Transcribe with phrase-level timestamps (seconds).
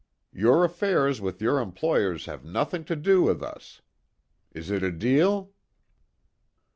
[0.33, 3.83] Your affairs with your employers have nothing to do with us.
[4.51, 5.51] Is it a deal?"